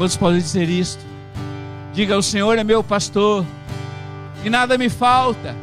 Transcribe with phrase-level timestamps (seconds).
[0.00, 1.04] Quantos podem dizer isto?
[1.92, 3.44] Diga: O Senhor é meu pastor
[4.42, 5.54] e nada me falta.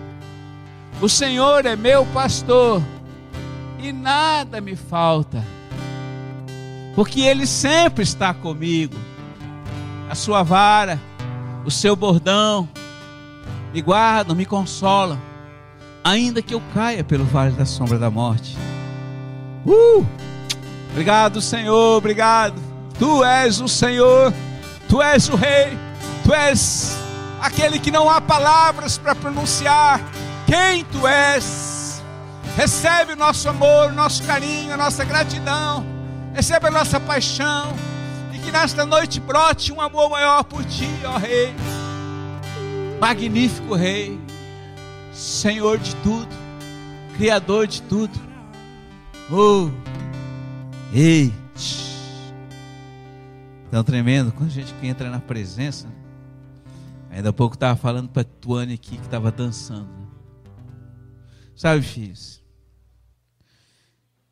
[1.02, 2.80] O Senhor é meu pastor
[3.80, 5.44] e nada me falta,
[6.94, 8.94] porque Ele sempre está comigo.
[10.08, 11.02] A sua vara,
[11.66, 12.70] o seu bordão,
[13.74, 15.20] me guardam, me consolam,
[16.04, 18.56] ainda que eu caia pelo vale da sombra da morte.
[19.66, 20.06] Uh!
[20.92, 22.67] Obrigado, Senhor, obrigado.
[23.00, 24.34] Tu és o Senhor,
[24.90, 25.78] tu és o Rei,
[26.24, 26.98] tu és
[27.40, 30.02] aquele que não há palavras para pronunciar.
[30.46, 32.02] Quem tu és?
[32.56, 35.86] Recebe o nosso amor, o nosso carinho, a nossa gratidão,
[36.34, 37.72] recebe a nossa paixão,
[38.34, 41.54] e que nesta noite brote um amor maior por ti, ó Rei.
[43.00, 44.20] Magnífico Rei,
[45.14, 46.36] Senhor de tudo,
[47.16, 48.20] Criador de tudo.
[49.30, 49.70] Oh,
[50.92, 51.32] ei,
[53.70, 55.88] tão tremendo quando a gente entra na presença.
[57.10, 59.90] Ainda há pouco estava falando para a Tuane aqui que estava dançando.
[61.56, 62.44] Sabe, filhos?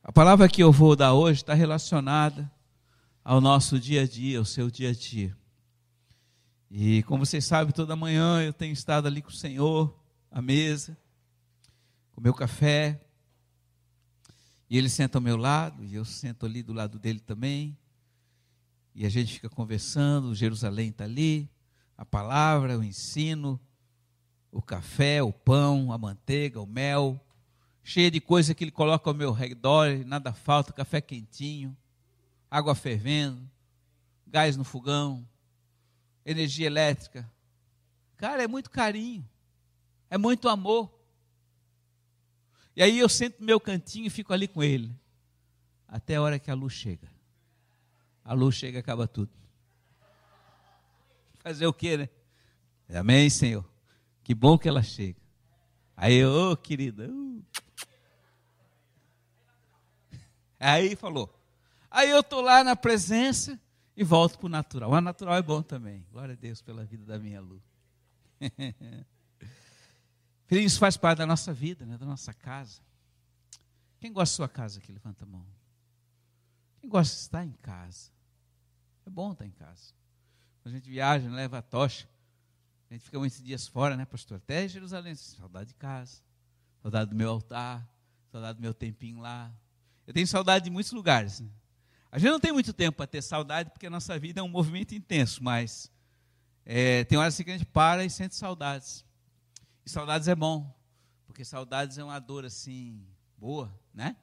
[0.03, 2.51] A palavra que eu vou dar hoje está relacionada
[3.23, 5.35] ao nosso dia a dia, ao seu dia a dia.
[6.69, 9.97] E como vocês sabem, toda manhã eu tenho estado ali com o Senhor,
[10.29, 10.95] à mesa,
[12.11, 13.01] com meu café.
[14.69, 17.75] E ele senta ao meu lado, e eu sento ali do lado dele também.
[18.95, 21.49] E a gente fica conversando, Jerusalém está ali,
[21.97, 23.59] a palavra, o ensino,
[24.51, 27.19] o café, o pão, a manteiga, o mel,
[27.83, 31.75] cheia de coisa que ele coloca ao meu redor, nada falta, café quentinho,
[32.49, 33.47] água fervendo,
[34.25, 35.27] gás no fogão
[36.25, 37.29] energia elétrica.
[38.17, 39.27] Cara, é muito carinho,
[40.09, 40.91] é muito amor.
[42.75, 44.93] E aí eu sento no meu cantinho e fico ali com ele,
[45.87, 47.14] até a hora que a luz chega.
[48.25, 49.31] A luz chega e acaba tudo.
[51.37, 52.09] Fazer o quê, né?
[52.89, 53.63] Amém, Senhor.
[54.23, 55.21] Que bom que ela chega.
[55.95, 57.07] Aí ô oh, querida.
[57.07, 57.45] Uh.
[60.59, 61.31] Aí falou.
[61.91, 63.59] Aí eu tô lá na presença
[63.95, 64.89] e volto para o natural.
[64.89, 66.03] O natural é bom também.
[66.11, 67.61] Glória a Deus pela vida da minha Lu.
[70.49, 71.95] Isso faz parte da nossa vida, né?
[71.95, 72.81] da nossa casa.
[73.99, 74.91] Quem gosta da sua casa aqui?
[74.91, 75.45] Levanta a mão.
[76.81, 78.14] Quem gosta de estar em casa?
[79.05, 79.93] É bom estar em casa.
[80.61, 82.07] Quando a gente viaja, leva a tocha.
[82.89, 84.37] A gente fica muitos dias fora, né, pastor?
[84.37, 85.15] Até Jerusalém.
[85.15, 86.21] Saudade de casa.
[86.81, 87.87] Saudade do meu altar.
[88.31, 89.53] Saudade do meu tempinho lá.
[90.07, 91.39] Eu tenho saudade de muitos lugares.
[91.39, 91.49] Né?
[92.11, 94.47] A gente não tem muito tempo para ter saudade, porque a nossa vida é um
[94.47, 95.91] movimento intenso, mas
[96.65, 99.05] é, tem horas assim que a gente para e sente saudades.
[99.85, 100.73] E saudades é bom,
[101.27, 103.05] porque saudades é uma dor assim,
[103.37, 104.15] boa, né?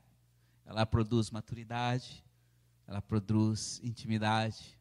[0.64, 2.25] Ela produz maturidade,
[2.93, 4.79] ela produz intimidade,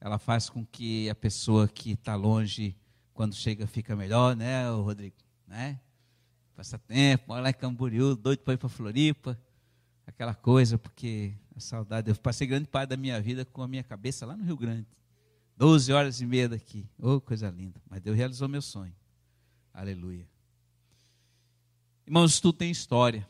[0.00, 2.76] ela faz com que a pessoa que está longe,
[3.12, 5.16] quando chega, fica melhor, né, Rodrigo?
[5.48, 5.80] Né?
[6.54, 9.36] Passa tempo, mora lá em Camboriú, doido para ir para Floripa,
[10.06, 12.08] aquela coisa, porque a saudade.
[12.08, 14.86] Eu passei grande parte da minha vida com a minha cabeça lá no Rio Grande.
[15.56, 16.88] Doze horas e meia daqui.
[16.98, 17.82] Oh, coisa linda.
[17.90, 18.94] Mas Deus realizou meu sonho.
[19.74, 20.26] Aleluia.
[22.06, 23.26] Irmãos, tudo tem história.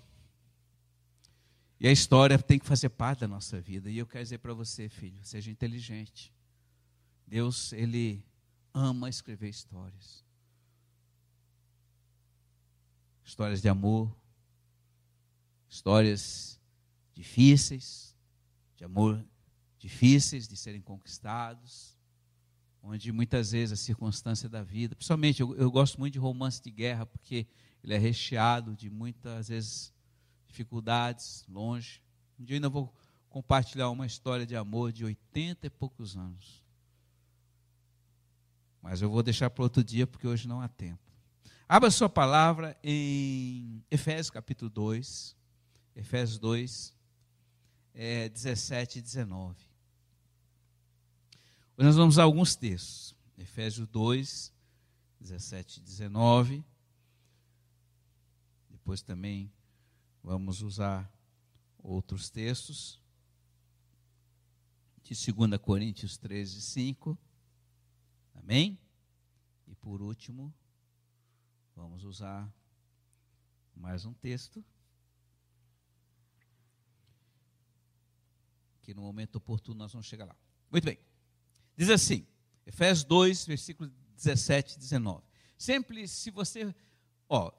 [1.80, 3.90] E a história tem que fazer parte da nossa vida.
[3.90, 6.30] E eu quero dizer para você, filho, seja inteligente.
[7.26, 8.22] Deus, Ele
[8.74, 10.22] ama escrever histórias.
[13.24, 14.14] Histórias de amor,
[15.70, 16.60] histórias
[17.14, 18.14] difíceis,
[18.76, 19.24] de amor
[19.78, 21.96] difíceis de serem conquistados,
[22.82, 26.70] onde muitas vezes a circunstância da vida, principalmente eu, eu gosto muito de romance de
[26.70, 27.46] guerra, porque
[27.82, 29.94] ele é recheado de muitas vezes
[30.50, 32.02] dificuldades, longe.
[32.38, 32.92] Um dia eu ainda vou
[33.28, 36.62] compartilhar uma história de amor de 80 e poucos anos.
[38.82, 41.00] Mas eu vou deixar para outro dia, porque hoje não há tempo.
[41.68, 45.36] Abra sua palavra em Efésios capítulo 2.
[45.94, 46.94] Efésios 2,
[47.94, 49.54] é, 17 e 19.
[51.76, 53.14] Hoje nós vamos a alguns textos.
[53.36, 54.52] Efésios 2,
[55.20, 56.64] 17 e 19.
[58.70, 59.52] Depois também
[60.22, 61.12] vamos usar
[61.78, 63.00] outros textos.
[65.02, 67.18] De 2 Coríntios 13, 5.
[68.34, 68.78] Amém?
[69.66, 70.54] E por último,
[71.74, 72.52] vamos usar
[73.74, 74.64] mais um texto.
[78.90, 80.36] que no momento oportuno nós vamos chegar lá.
[80.68, 80.98] Muito bem.
[81.76, 82.26] Diz assim,
[82.66, 85.24] Efésios 2, versículos 17 e 19.
[85.56, 86.74] Sempre se você,
[87.28, 87.52] ó,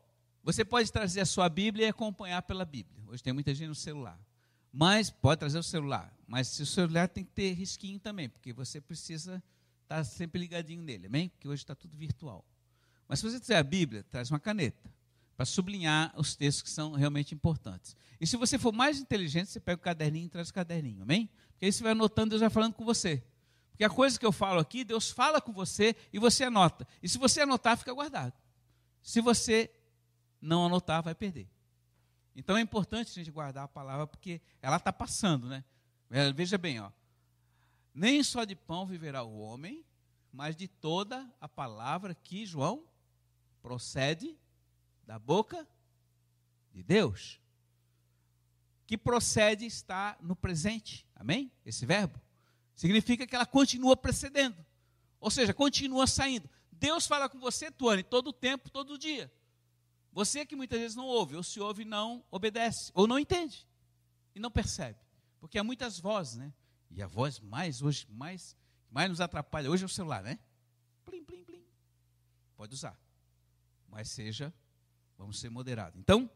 [0.43, 3.03] você pode trazer a sua Bíblia e acompanhar pela Bíblia.
[3.07, 4.19] Hoje tem muita gente no celular.
[4.71, 6.15] Mas pode trazer o celular.
[6.25, 9.43] Mas se o celular tem que ter risquinho também, porque você precisa
[9.83, 11.29] estar sempre ligadinho nele, amém?
[11.29, 12.45] Porque hoje está tudo virtual.
[13.07, 14.89] Mas se você tiver a Bíblia, traz uma caneta
[15.35, 17.95] para sublinhar os textos que são realmente importantes.
[18.19, 21.29] E se você for mais inteligente, você pega o caderninho e traz o caderninho, amém?
[21.51, 23.21] Porque aí você vai anotando, Deus vai falando com você.
[23.71, 26.87] Porque a coisa que eu falo aqui, Deus fala com você e você anota.
[27.01, 28.33] E se você anotar, fica guardado.
[29.01, 29.69] Se você
[30.41, 31.47] não anotar, vai perder.
[32.35, 35.63] Então é importante a gente guardar a palavra, porque ela está passando, né?
[36.09, 36.91] É, veja bem, ó.
[37.93, 39.85] Nem só de pão viverá o homem,
[40.31, 42.83] mas de toda a palavra que João
[43.61, 44.37] procede
[45.05, 45.67] da boca
[46.73, 47.39] de Deus.
[48.87, 51.05] Que procede está no presente.
[51.15, 51.51] Amém?
[51.65, 52.19] Esse verbo
[52.75, 54.57] significa que ela continua precedendo.
[55.19, 56.49] Ou seja, continua saindo.
[56.71, 59.31] Deus fala com você, Tuane, todo o tempo, todo dia.
[60.11, 63.67] Você que muitas vezes não ouve, ou se ouve não obedece, ou não entende,
[64.35, 64.99] e não percebe.
[65.39, 66.53] Porque há muitas vozes, né?
[66.89, 68.55] E a voz mais hoje, mais,
[68.89, 70.37] mais nos atrapalha hoje é o celular, né?
[71.05, 71.63] Plim, plim, plim.
[72.57, 72.99] Pode usar.
[73.87, 74.53] Mas seja,
[75.17, 75.97] vamos ser moderados.
[75.97, 76.29] Então,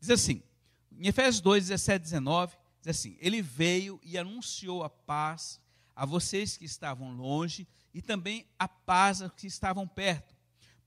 [0.00, 0.42] diz assim,
[0.90, 5.60] em Efésios 2, 17, 19, diz assim: Ele veio e anunciou a paz
[5.94, 10.34] a vocês que estavam longe e também a paz aos que estavam perto.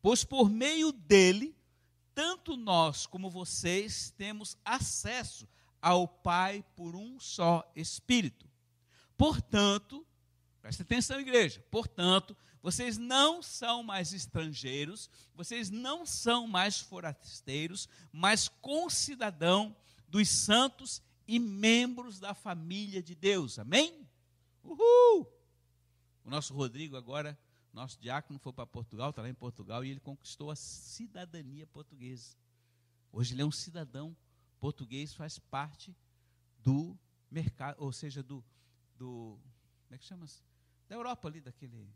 [0.02, 1.55] Pois por meio dele
[2.16, 5.48] tanto nós como vocês temos acesso
[5.82, 8.50] ao Pai por um só Espírito.
[9.18, 10.08] Portanto,
[10.62, 18.48] preste atenção, igreja, portanto, vocês não são mais estrangeiros, vocês não são mais forasteiros, mas
[18.48, 19.76] concidadão
[20.08, 23.60] dos santos e membros da família de Deus.
[23.60, 24.08] Amém?
[24.64, 25.32] Uhul!
[26.24, 27.38] O nosso Rodrigo agora
[27.76, 32.38] nosso diácono foi para Portugal, está lá em Portugal, e ele conquistou a cidadania portuguesa.
[33.12, 34.16] Hoje ele é um cidadão
[34.62, 35.94] português, faz parte
[36.60, 36.98] do
[37.30, 38.44] mercado, ou seja, do,
[38.96, 39.38] do
[39.84, 40.26] como é que chama?
[40.26, 40.42] -se?
[40.88, 41.94] Da Europa ali, daquele.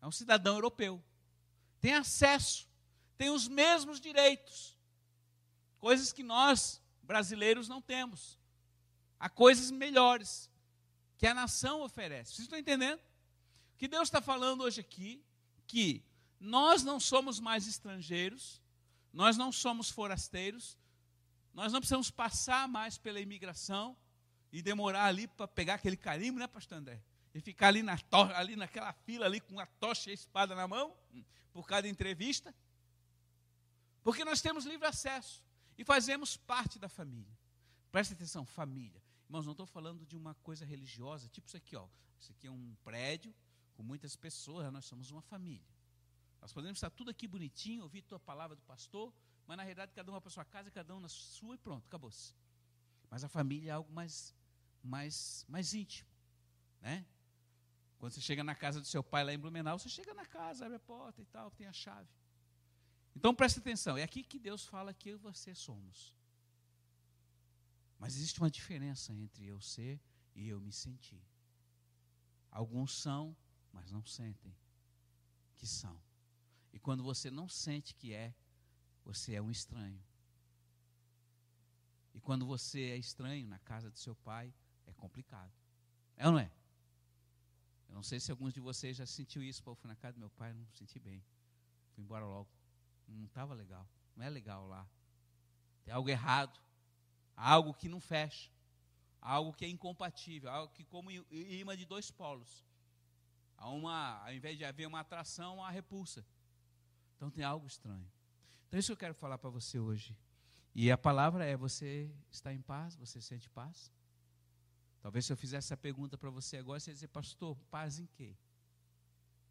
[0.00, 1.02] É um cidadão europeu.
[1.80, 2.68] Tem acesso,
[3.16, 4.76] tem os mesmos direitos.
[5.78, 8.38] Coisas que nós, brasileiros, não temos.
[9.18, 10.50] Há coisas melhores
[11.16, 12.34] que a nação oferece.
[12.34, 13.00] Vocês estão entendendo?
[13.82, 15.20] Que Deus está falando hoje aqui
[15.66, 16.04] que
[16.38, 18.62] nós não somos mais estrangeiros,
[19.12, 20.78] nós não somos forasteiros,
[21.52, 23.96] nós não precisamos passar mais pela imigração
[24.52, 27.02] e demorar ali para pegar aquele carimbo, né, pastor André?
[27.34, 27.98] E ficar ali, na
[28.36, 30.96] ali naquela fila ali com a tocha e a espada na mão,
[31.52, 32.54] por cada entrevista.
[34.04, 35.42] Porque nós temos livre acesso
[35.76, 37.36] e fazemos parte da família.
[37.90, 39.02] Presta atenção, família.
[39.26, 41.88] Irmãos, não estou falando de uma coisa religiosa, tipo isso aqui, ó.
[42.20, 43.34] Isso aqui é um prédio,
[43.82, 45.66] com muitas pessoas, nós somos uma família.
[46.40, 49.12] Nós podemos estar tudo aqui bonitinho, ouvir tua palavra do pastor,
[49.44, 51.84] mas na realidade cada um vai para sua casa, cada um na sua e pronto,
[51.86, 52.32] acabou-se.
[53.10, 54.32] Mas a família é algo mais,
[54.84, 56.08] mais, mais íntimo,
[56.80, 57.04] né?
[57.98, 60.64] Quando você chega na casa do seu pai lá em Blumenau, você chega na casa,
[60.64, 62.08] abre a porta e tal, tem a chave.
[63.16, 66.14] Então preste atenção, é aqui que Deus fala que eu e você somos.
[67.98, 70.00] Mas existe uma diferença entre eu ser
[70.36, 71.22] e eu me sentir.
[72.48, 73.36] Alguns são
[73.72, 74.54] mas não sentem
[75.56, 75.98] que são.
[76.72, 78.34] E quando você não sente que é,
[79.04, 80.02] você é um estranho.
[82.14, 84.52] E quando você é estranho na casa do seu pai,
[84.86, 85.52] é complicado.
[86.16, 86.50] É ou não é?
[87.88, 89.62] Eu não sei se alguns de vocês já sentiu isso.
[89.62, 91.24] Pô, fui na casa do meu pai, não me senti bem.
[91.94, 92.48] Fui embora logo.
[93.06, 93.86] Não estava legal.
[94.16, 94.88] Não é legal lá.
[95.84, 96.58] Tem algo errado.
[97.36, 98.50] Algo que não fecha.
[99.20, 100.50] Algo que é incompatível.
[100.50, 102.64] Algo que como imã de dois polos
[103.62, 106.26] há uma, ao invés de haver uma atração, há repulsa.
[107.16, 108.10] Então tem algo estranho.
[108.66, 110.16] Então isso que eu quero falar para você hoje.
[110.74, 112.96] E a palavra é: você está em paz?
[112.96, 113.92] Você sente paz?
[115.00, 118.06] Talvez se eu fizesse essa pergunta para você agora, você ia dizer, pastor, paz em
[118.06, 118.36] quê?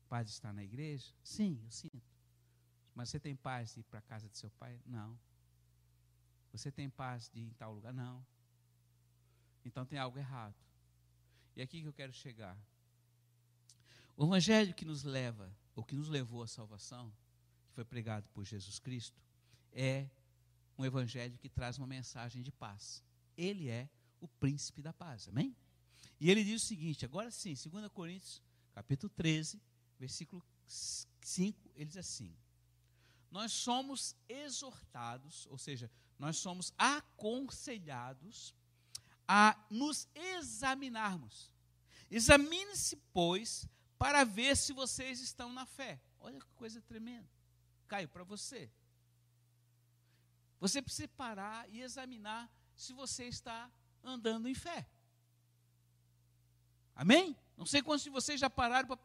[0.09, 1.13] Paz de estar na igreja?
[1.23, 2.11] Sim, eu sinto.
[2.93, 4.79] Mas você tem paz de ir para a casa de seu pai?
[4.85, 5.17] Não.
[6.51, 7.93] Você tem paz de ir em tal lugar?
[7.93, 8.25] Não.
[9.63, 10.55] Então tem algo errado.
[11.55, 12.57] E aqui que eu quero chegar.
[14.21, 17.11] O evangelho que nos leva, ou que nos levou à salvação,
[17.65, 19.19] que foi pregado por Jesus Cristo,
[19.73, 20.07] é
[20.77, 23.03] um evangelho que traz uma mensagem de paz.
[23.35, 25.27] Ele é o príncipe da paz.
[25.27, 25.55] Amém?
[26.19, 28.43] E ele diz o seguinte, agora sim, 2 Coríntios,
[28.75, 29.59] capítulo 13,
[29.97, 32.31] versículo 5, ele diz assim:
[33.31, 38.53] Nós somos exortados, ou seja, nós somos aconselhados
[39.27, 41.51] a nos examinarmos.
[42.11, 43.67] Examine-se, pois,
[44.01, 46.01] para ver se vocês estão na fé.
[46.19, 47.29] Olha que coisa tremenda.
[47.87, 48.67] Caio, para você.
[50.59, 53.69] Você precisa parar e examinar se você está
[54.03, 54.87] andando em fé.
[56.95, 57.37] Amém?
[57.55, 58.97] Não sei quantos de vocês já pararam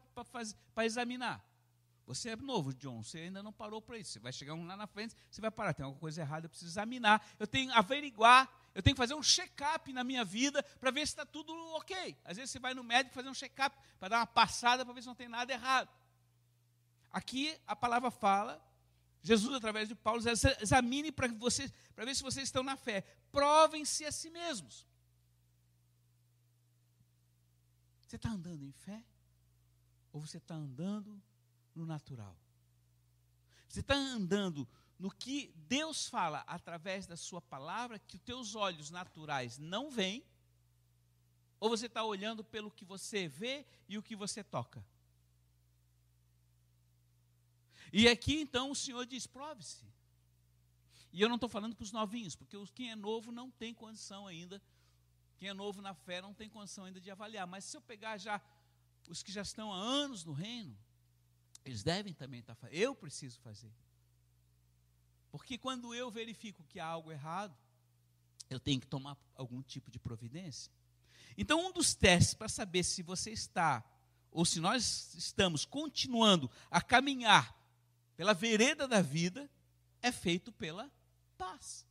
[0.75, 1.45] para examinar.
[2.07, 4.13] Você é novo, John, você ainda não parou para isso.
[4.13, 5.75] Você vai chegar lá na frente, você vai parar.
[5.75, 7.23] Tem alguma coisa errada, eu preciso examinar.
[7.39, 11.01] Eu tenho que averiguar, eu tenho que fazer um check-up na minha vida para ver
[11.07, 12.15] se está tudo ok.
[12.23, 15.01] Às vezes você vai no médico fazer um check-up para dar uma passada para ver
[15.01, 15.89] se não tem nada errado.
[17.11, 18.63] Aqui a palavra fala,
[19.23, 20.21] Jesus, através de Paulo,
[20.61, 23.01] examine para vocês, para ver se vocês estão na fé.
[23.33, 24.87] Provem-se a si mesmos.
[28.07, 29.03] Você está andando em fé?
[30.13, 31.19] Ou você está andando
[31.75, 32.37] no natural?
[33.67, 38.91] Você está andando no que Deus fala através da sua palavra, que os teus olhos
[38.91, 40.25] naturais não veem?
[41.61, 44.85] Ou você está olhando pelo que você vê e o que você toca?
[47.93, 49.87] E aqui então o Senhor diz: prove-se.
[51.13, 54.27] E eu não estou falando para os novinhos, porque quem é novo não tem condição
[54.27, 54.61] ainda
[55.37, 57.47] quem é novo na fé não tem condição ainda de avaliar.
[57.47, 58.41] Mas se eu pegar já
[59.09, 60.77] os que já estão há anos no reino,
[61.65, 62.77] eles devem também estar fazendo.
[62.77, 63.73] Eu preciso fazer.
[65.37, 67.55] Porque quando eu verifico que há algo errado,
[68.49, 70.73] eu tenho que tomar algum tipo de providência.
[71.37, 73.85] Então, um dos testes para saber se você está,
[74.31, 77.55] ou se nós estamos continuando a caminhar
[78.17, 79.51] pela vereda da vida,
[80.01, 80.91] é feito pela
[81.37, 81.87] paz.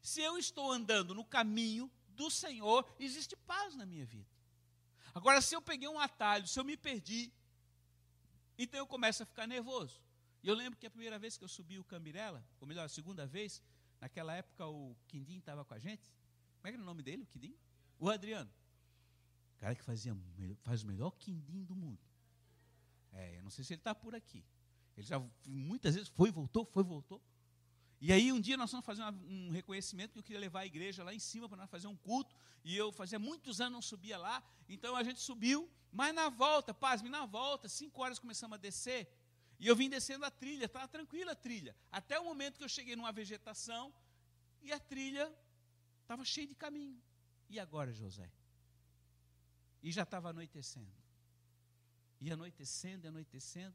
[0.00, 4.30] Se eu estou andando no caminho do Senhor, existe paz na minha vida.
[5.12, 7.32] Agora, se eu peguei um atalho, se eu me perdi,
[8.56, 10.00] então eu começo a ficar nervoso.
[10.48, 13.26] Eu lembro que a primeira vez que eu subi o Cambirela, ou melhor, a segunda
[13.26, 13.62] vez,
[14.00, 16.08] naquela época o Quindim estava com a gente.
[16.56, 17.54] Como é que era o nome dele, o Quindim?
[17.98, 18.50] O Adriano.
[19.54, 20.16] O cara que fazia,
[20.62, 22.00] faz o melhor Quindim do mundo.
[23.12, 24.42] É, eu não sei se ele está por aqui.
[24.96, 27.22] Ele já muitas vezes foi, voltou, foi, voltou.
[28.00, 31.04] E aí um dia nós vamos fazer um reconhecimento que eu queria levar a igreja
[31.04, 32.34] lá em cima para nós fazer um culto.
[32.64, 34.42] E eu fazia muitos anos não subia lá.
[34.66, 39.06] Então a gente subiu, mas na volta, pasme, na volta, cinco horas começamos a descer.
[39.58, 41.74] E eu vim descendo a trilha, estava tranquila a trilha.
[41.90, 43.92] Até o momento que eu cheguei numa vegetação
[44.62, 45.32] e a trilha
[46.02, 47.02] estava cheia de caminho.
[47.48, 48.30] E agora, José?
[49.82, 50.92] E já estava anoitecendo.
[52.20, 53.74] E anoitecendo, anoitecendo.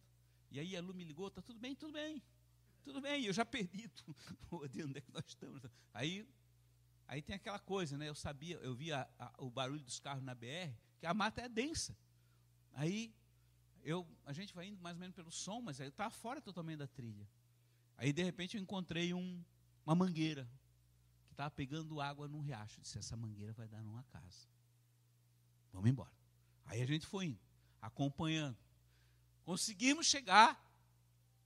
[0.52, 2.22] E aí a Lu me ligou, está tudo bem, tudo bem.
[2.84, 3.90] Tudo bem, eu já perdi
[4.52, 5.62] onde é que nós estamos.
[5.94, 6.28] Aí,
[7.08, 8.10] aí tem aquela coisa, né?
[8.10, 11.50] Eu sabia, eu via a, o barulho dos carros na BR, que a mata é
[11.50, 11.98] densa.
[12.74, 13.14] Aí
[13.84, 16.80] eu, a gente vai indo mais ou menos pelo som, mas eu estava fora totalmente
[16.80, 17.28] da trilha.
[17.98, 19.44] Aí de repente eu encontrei um,
[19.86, 20.50] uma mangueira
[21.28, 22.80] que estava pegando água num riacho.
[22.80, 24.48] Eu disse, essa mangueira vai dar numa casa.
[25.72, 26.12] Vamos embora.
[26.66, 27.40] Aí a gente foi indo,
[27.82, 28.58] acompanhando.
[29.44, 30.60] Conseguimos chegar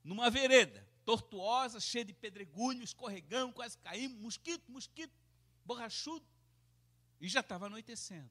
[0.04, 5.14] numa vereda tortuosa, cheia de pedregulho, escorregão, quase caímos, mosquito, mosquito,
[5.66, 6.26] borrachudo.
[7.20, 8.30] E já estava anoitecendo.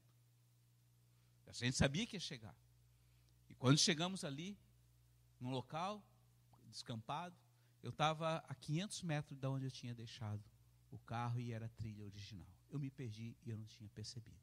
[1.46, 2.54] A gente sabia que ia chegar.
[3.58, 4.58] Quando chegamos ali,
[5.40, 6.04] num local
[6.68, 7.36] descampado,
[7.82, 10.42] eu estava a 500 metros de onde eu tinha deixado
[10.90, 12.48] o carro e era a trilha original.
[12.68, 14.40] Eu me perdi e eu não tinha percebido.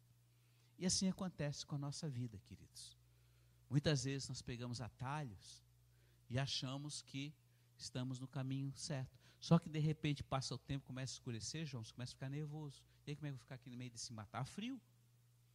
[0.78, 2.98] E assim acontece com a nossa vida, queridos.
[3.70, 5.64] Muitas vezes nós pegamos atalhos
[6.30, 7.34] e achamos que
[7.78, 9.20] estamos no caminho certo.
[9.40, 12.30] Só que de repente passa o tempo, começa a escurecer, João, você começa a ficar
[12.30, 12.82] nervoso.
[13.06, 14.80] E aí como é que eu vou ficar aqui no meio desse matar frio?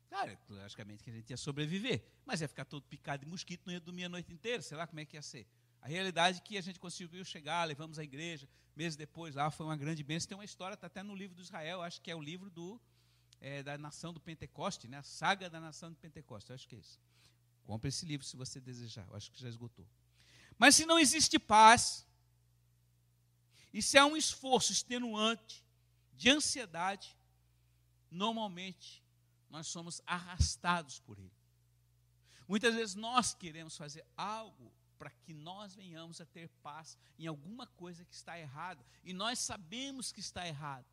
[0.08, 3.72] Claro, logicamente que a gente ia sobreviver, mas ia ficar todo picado de mosquito, não
[3.72, 5.46] ia dormir a noite inteira, sei lá como é que ia ser.
[5.80, 9.66] A realidade é que a gente conseguiu chegar, levamos a igreja, meses depois lá foi
[9.66, 10.28] uma grande bênção.
[10.28, 12.80] Tem uma história, está até no livro do Israel, acho que é o livro do,
[13.40, 14.98] é, da nação do Pentecoste, né?
[14.98, 16.98] a saga da nação do Pentecoste, acho que é isso.
[17.64, 19.86] Compre esse livro se você desejar, eu acho que já esgotou.
[20.56, 22.06] Mas se não existe paz,
[23.72, 25.64] e se há um esforço extenuante
[26.14, 27.16] de ansiedade,
[28.10, 29.02] normalmente
[29.50, 31.32] nós somos arrastados por ele.
[32.46, 37.66] Muitas vezes nós queremos fazer algo para que nós venhamos a ter paz em alguma
[37.66, 40.86] coisa que está errada, e nós sabemos que está errado.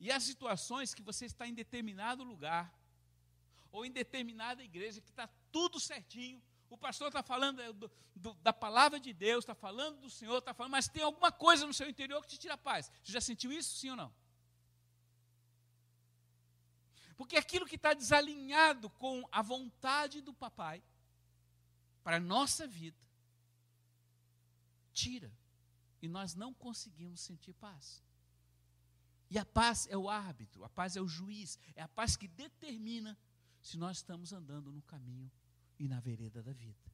[0.00, 2.72] E há situações que você está em determinado lugar,
[3.70, 8.34] ou em determinada igreja, que está tudo certinho, o pastor está falando é, do, do,
[8.34, 11.74] da palavra de Deus, está falando do Senhor, está falando, mas tem alguma coisa no
[11.74, 12.90] seu interior que te tira paz.
[13.02, 14.12] Você já sentiu isso, sim ou não?
[17.16, 20.82] Porque aquilo que está desalinhado com a vontade do papai
[22.02, 22.98] para a nossa vida,
[24.92, 25.32] tira.
[26.02, 28.02] E nós não conseguimos sentir paz.
[29.30, 32.28] E a paz é o árbitro, a paz é o juiz, é a paz que
[32.28, 33.18] determina
[33.62, 35.30] se nós estamos andando no caminho
[35.78, 36.92] e na vereda da vida.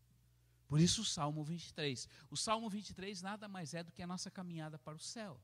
[0.69, 2.09] Por isso o Salmo 23.
[2.31, 5.41] O Salmo 23 nada mais é do que a nossa caminhada para o céu.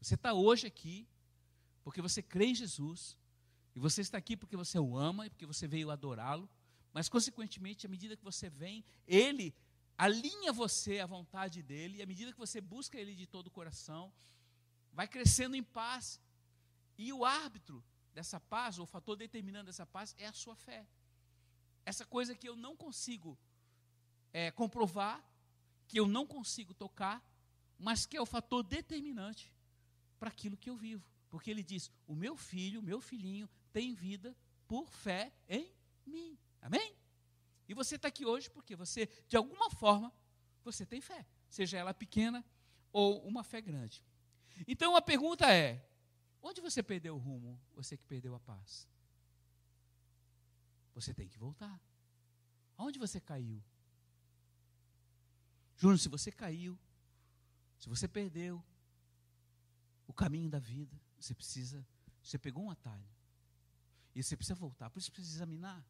[0.00, 1.08] Você está hoje aqui
[1.82, 3.16] porque você crê em Jesus,
[3.74, 6.48] e você está aqui porque você o ama e porque você veio adorá-lo,
[6.92, 9.52] mas, consequentemente, à medida que você vem, ele
[9.98, 13.50] alinha você à vontade dele, e à medida que você busca ele de todo o
[13.50, 14.12] coração,
[14.92, 16.20] vai crescendo em paz.
[16.96, 20.86] E o árbitro dessa paz, ou o fator determinante dessa paz, é a sua fé.
[21.84, 23.36] Essa coisa que eu não consigo
[24.32, 25.22] é, comprovar,
[25.88, 27.20] que eu não consigo tocar,
[27.76, 29.52] mas que é o fator determinante
[30.18, 31.04] para aquilo que eu vivo.
[31.28, 34.34] Porque ele diz: o meu filho, o meu filhinho, tem vida
[34.68, 35.68] por fé em
[36.06, 36.38] mim.
[36.62, 36.96] Amém?
[37.68, 40.14] E você está aqui hoje porque você, de alguma forma,
[40.62, 42.44] você tem fé, seja ela pequena
[42.92, 44.04] ou uma fé grande.
[44.68, 45.84] Então a pergunta é:
[46.40, 47.60] onde você perdeu o rumo?
[47.74, 48.88] Você que perdeu a paz.
[50.94, 51.82] Você tem que voltar.
[52.76, 53.60] Aonde você caiu?
[55.76, 56.78] Júnior, se você caiu,
[57.80, 58.64] se você perdeu
[60.06, 61.84] o caminho da vida, você precisa,
[62.22, 63.13] você pegou um atalho.
[64.14, 65.84] E você precisa voltar, por isso precisa examinar.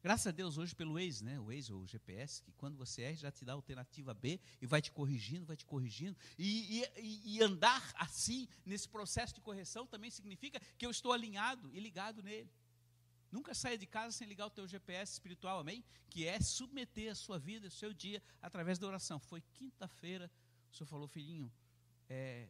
[0.00, 1.40] Graças a Deus hoje pelo Waze, né?
[1.40, 4.38] O Waze ou o GPS, que quando você erra já te dá a alternativa B
[4.60, 6.16] e vai te corrigindo, vai te corrigindo.
[6.38, 11.68] E, e, e, andar assim, nesse processo de correção, também significa que eu estou alinhado
[11.72, 12.50] e ligado nele.
[13.30, 15.84] Nunca saia de casa sem ligar o teu GPS espiritual, amém?
[16.08, 19.18] Que é submeter a sua vida, o seu dia, através da oração.
[19.18, 20.30] Foi quinta-feira,
[20.72, 21.52] o senhor falou, filhinho,
[22.08, 22.48] é,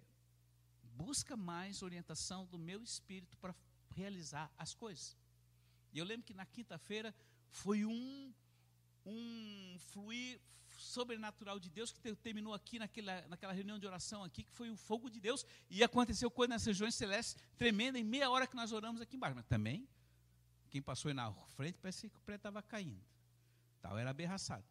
[0.94, 3.54] busca mais orientação do meu espírito para
[3.98, 5.16] realizar as coisas.
[5.92, 7.14] E eu lembro que na quinta-feira
[7.50, 8.32] foi um,
[9.04, 10.40] um fluir
[10.76, 14.76] sobrenatural de Deus que terminou aqui naquela, naquela reunião de oração aqui, que foi o
[14.76, 18.72] fogo de Deus, e aconteceu coisa nas regiões celestes tremenda em meia hora que nós
[18.72, 19.34] oramos aqui embaixo.
[19.34, 19.88] Mas também,
[20.70, 23.02] quem passou aí na frente, parecia que o prédio estava caindo.
[23.80, 24.64] Tal, era aberraçado.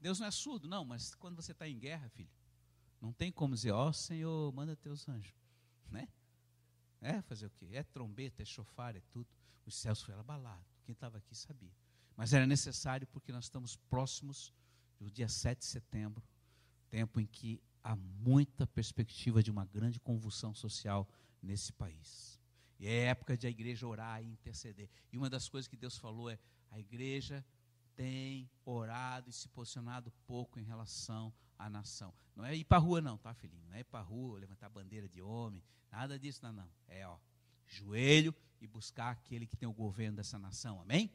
[0.00, 2.30] Deus não é surdo, não, mas quando você está em guerra, filho,
[3.00, 5.34] não tem como dizer, ó oh, Senhor, manda teus anjos.
[5.90, 6.08] Né?
[7.02, 7.68] É fazer o quê?
[7.72, 9.28] É trombeta, é chofar, é tudo.
[9.66, 10.80] Os céus foram abalados.
[10.84, 11.74] Quem estava aqui sabia.
[12.16, 14.52] Mas era necessário porque nós estamos próximos
[14.98, 16.22] do dia 7 de setembro,
[16.88, 21.08] tempo em que há muita perspectiva de uma grande convulsão social
[21.42, 22.40] nesse país.
[22.78, 24.88] E é época de a igreja orar e interceder.
[25.12, 26.38] E uma das coisas que Deus falou é:
[26.70, 27.44] a igreja
[27.94, 31.32] tem orado e se posicionado pouco em relação
[31.66, 32.12] à nação.
[32.34, 33.62] Não é ir para a rua, não, tá, filhinho?
[33.68, 36.68] Não é ir para a rua, levantar bandeira de homem, nada disso, não, não.
[36.88, 37.18] É, ó,
[37.66, 41.10] joelho e buscar aquele que tem o governo dessa nação, amém?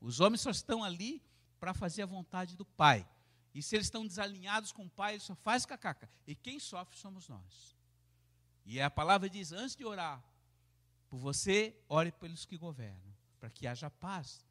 [0.00, 1.22] Os homens só estão ali
[1.58, 3.08] para fazer a vontade do Pai.
[3.54, 6.08] E se eles estão desalinhados com o Pai, ele só faz cacaca.
[6.26, 7.76] E quem sofre somos nós.
[8.64, 10.22] E a palavra diz: antes de orar
[11.08, 14.44] por você, ore pelos que governam, para que haja paz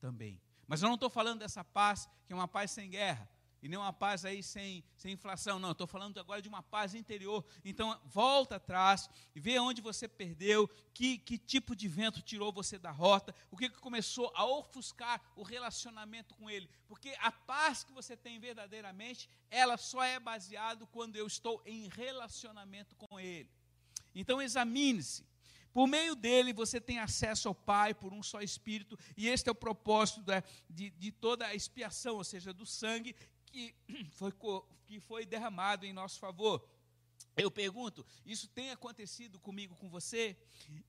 [0.00, 0.40] também.
[0.66, 3.28] Mas eu não estou falando dessa paz que é uma paz sem guerra
[3.64, 5.58] e nem uma paz aí sem, sem inflação.
[5.58, 7.42] Não, estou falando agora de uma paz interior.
[7.64, 12.78] Então, volta atrás e vê onde você perdeu, que, que tipo de vento tirou você
[12.78, 16.68] da rota, o que, que começou a ofuscar o relacionamento com Ele.
[16.86, 21.88] Porque a paz que você tem verdadeiramente, ela só é baseada quando eu estou em
[21.88, 23.48] relacionamento com Ele.
[24.14, 25.24] Então, examine-se.
[25.72, 29.52] Por meio dele você tem acesso ao Pai por um só Espírito, e este é
[29.52, 33.16] o propósito da, de, de toda a expiação, ou seja, do sangue
[33.54, 33.74] que
[34.18, 34.32] foi,
[34.84, 36.68] que foi derramado em nosso favor.
[37.36, 40.36] Eu pergunto, isso tem acontecido comigo, com você?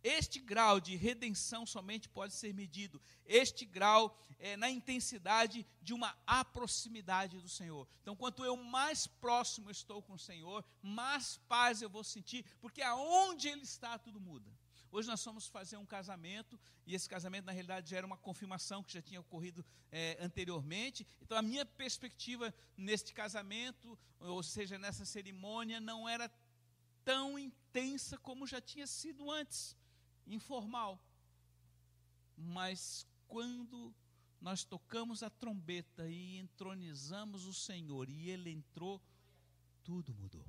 [0.03, 6.15] Este grau de redenção somente pode ser medido, este grau é na intensidade de uma
[6.27, 7.87] aproximidade do Senhor.
[8.01, 12.81] Então, quanto eu mais próximo estou com o Senhor, mais paz eu vou sentir, porque
[12.81, 14.51] aonde Ele está, tudo muda.
[14.95, 18.81] Hoje nós fomos fazer um casamento, e esse casamento, na realidade, já era uma confirmação
[18.81, 21.05] que já tinha ocorrido é, anteriormente.
[21.21, 26.31] Então, a minha perspectiva neste casamento, ou seja, nessa cerimônia, não era
[27.03, 29.75] tão intensa como já tinha sido antes,
[30.25, 30.97] informal.
[32.37, 33.93] Mas quando
[34.39, 39.01] nós tocamos a trombeta e entronizamos o Senhor, e Ele entrou,
[39.83, 40.45] tudo mudou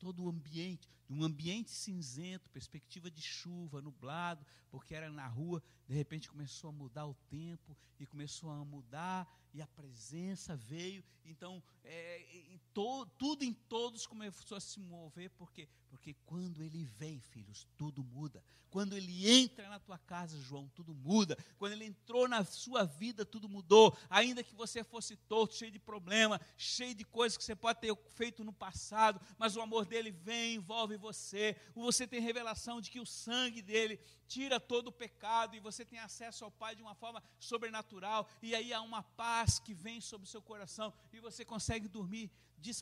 [0.00, 5.94] todo o ambiente, um ambiente cinzento, perspectiva de chuva, nublado, porque era na rua, de
[5.94, 11.04] repente começou a mudar o tempo e começou a mudar e a presença veio.
[11.24, 17.20] Então, é, to, tudo em todos começou a se mover, porque porque quando ele vem,
[17.20, 18.42] filhos, tudo muda.
[18.70, 21.36] Quando ele entra na tua casa, João, tudo muda.
[21.58, 23.96] Quando ele entrou na sua vida, tudo mudou.
[24.08, 27.92] Ainda que você fosse torto, cheio de problema, cheio de coisas que você pode ter
[28.14, 31.56] feito no passado, mas o amor dele vem, envolve você.
[31.74, 35.98] Você tem revelação de que o sangue dele tira todo o pecado e você tem
[35.98, 38.28] acesso ao Pai de uma forma sobrenatural.
[38.40, 42.30] E aí há uma paz que vem sobre o seu coração e você consegue dormir,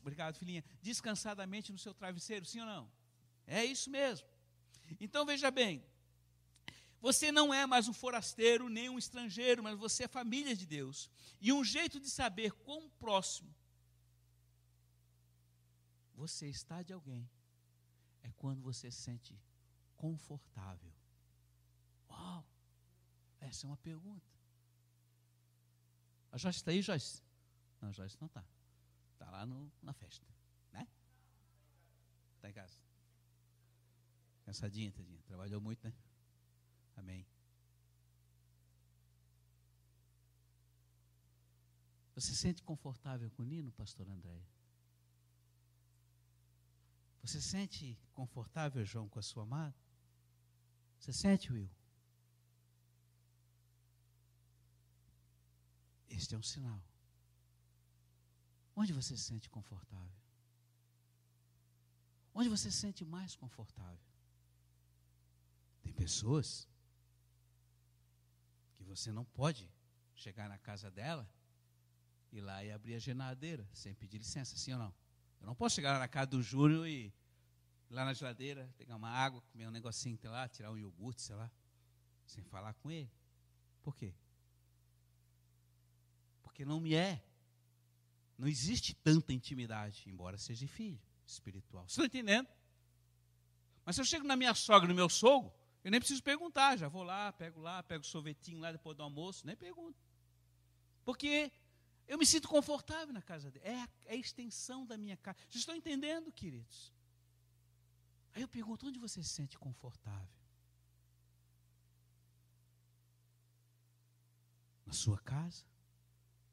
[0.01, 2.91] obrigado, filhinha, descansadamente no seu travesseiro, sim ou não?
[3.47, 4.27] É isso mesmo.
[5.01, 5.85] Então veja bem,
[7.01, 11.09] você não é mais um forasteiro, nem um estrangeiro, mas você é família de Deus.
[11.41, 13.55] E um jeito de saber quão próximo
[16.15, 17.31] você está de alguém
[18.23, 19.39] é quando você se sente
[19.97, 20.93] confortável.
[22.11, 22.45] Uau!
[23.41, 24.38] Essa é uma pergunta.
[26.31, 27.23] A Joyce está aí, Joyce?
[27.81, 28.45] Não, a Joyce não está.
[29.13, 30.27] Está lá no, na festa,
[30.73, 30.87] né?
[32.37, 32.79] Está em casa.
[34.45, 35.21] Cansadinha, tadinha.
[35.23, 35.93] Trabalhou muito, né?
[36.97, 37.27] Amém.
[42.15, 44.43] Você se sente confortável com o Nino, pastor André?
[47.23, 49.77] Você se sente confortável, João, com a sua amada?
[50.99, 51.71] Você sente, Will?
[56.19, 56.83] Este é um sinal.
[58.75, 60.19] Onde você se sente confortável?
[62.35, 64.01] Onde você se sente mais confortável?
[65.81, 66.69] Tem pessoas
[68.75, 69.71] que você não pode
[70.17, 71.31] chegar na casa dela,
[72.33, 74.93] ir lá e abrir a geladeira sem pedir licença, sim ou não?
[75.41, 77.07] Eu não posso chegar lá na casa do Júlio e
[77.91, 81.37] ir lá na geladeira, pegar uma água, comer um negocinho lá, tirar um iogurte, sei
[81.37, 81.49] lá,
[82.27, 83.09] sem falar com ele.
[83.85, 84.13] Por quê?
[86.59, 87.23] Porque não me é.
[88.37, 91.89] Não existe tanta intimidade, embora seja filho espiritual.
[91.89, 92.49] Você está entendendo?
[93.85, 95.53] Mas se eu chego na minha sogra, no meu sogro,
[95.85, 99.47] eu nem preciso perguntar, já vou lá, pego lá, pego sorvetinho lá depois do almoço,
[99.47, 99.97] nem pergunto.
[101.05, 101.53] Porque
[102.09, 103.65] eu me sinto confortável na casa dele.
[103.65, 105.39] É a, é a extensão da minha casa.
[105.43, 106.93] Vocês estão entendendo, queridos?
[108.35, 110.29] Aí eu pergunto: onde você se sente confortável?
[114.85, 115.65] Na sua casa?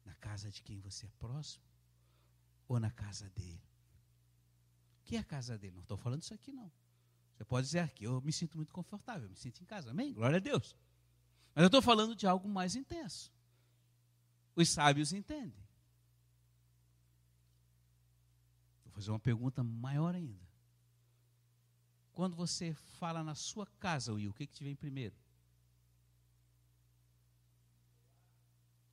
[0.06, 1.64] Na casa de quem você é próximo?
[2.68, 3.62] Ou na casa dele?
[5.04, 5.74] Que é a casa dele?
[5.74, 6.70] Não estou falando isso aqui, não.
[7.34, 9.90] Você pode dizer que eu me sinto muito confortável, eu me sinto em casa.
[9.90, 10.14] Amém?
[10.14, 10.74] Glória a Deus.
[11.54, 13.32] Mas eu estou falando de algo mais intenso.
[14.54, 15.66] Os sábios entendem.
[18.84, 20.46] Vou fazer uma pergunta maior ainda.
[22.12, 25.14] Quando você fala na sua casa, Will, o que, que te vem primeiro?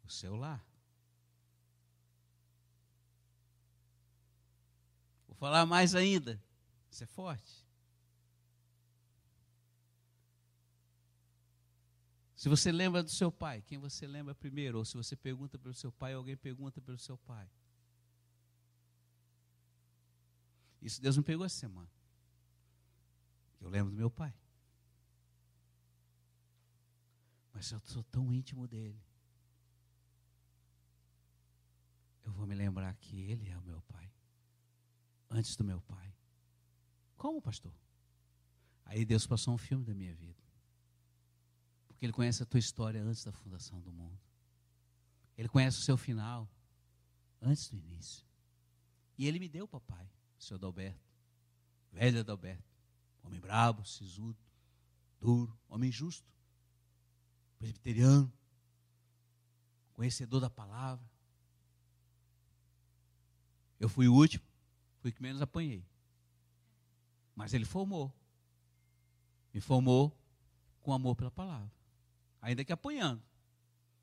[0.04, 0.73] O seu lar.
[5.44, 6.42] Falar mais ainda.
[6.90, 7.68] Você é forte.
[12.34, 14.78] Se você lembra do seu pai, quem você lembra primeiro?
[14.78, 17.50] Ou se você pergunta pelo seu pai, alguém pergunta pelo seu pai.
[20.82, 21.92] Isso Deus me pegou essa semana.
[23.60, 24.34] Eu lembro do meu pai.
[27.52, 29.04] Mas eu sou tão íntimo dele.
[32.24, 34.03] Eu vou me lembrar que ele é o meu pai.
[35.36, 36.14] Antes do meu pai.
[37.18, 37.74] Como, pastor?
[38.86, 40.44] Aí Deus passou um filme da minha vida.
[41.88, 44.20] Porque Ele conhece a tua história antes da fundação do mundo.
[45.36, 46.48] Ele conhece o seu final
[47.42, 48.24] antes do início.
[49.18, 51.02] E Ele me deu, papai, o seu Adalberto,
[51.92, 52.72] velho Adalberto.
[53.24, 54.38] Homem brabo, sisudo,
[55.20, 56.32] duro, homem justo,
[57.58, 58.32] presbiteriano,
[59.94, 61.10] conhecedor da palavra.
[63.80, 64.46] Eu fui o último,
[65.04, 65.86] fui que menos apanhei.
[67.36, 68.10] Mas ele formou.
[69.54, 70.18] Me formou
[70.82, 71.70] com amor pela palavra.
[72.42, 73.22] Ainda que apanhando.